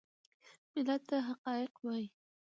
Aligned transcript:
ملت 0.73 1.01
ته 1.09 1.17
حقایق 1.27 1.73
ووایي. 1.79 2.07